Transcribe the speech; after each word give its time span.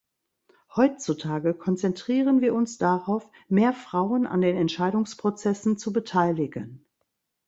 Heutzutage 0.75 1.53
konzentrieren 1.53 2.41
wir 2.41 2.55
uns 2.55 2.79
darauf, 2.79 3.29
mehr 3.49 3.71
Frauen 3.71 4.25
an 4.25 4.41
den 4.41 4.57
Entscheidungsprozessen 4.57 5.77
zu 5.77 5.93
beteiligen. 5.93 6.87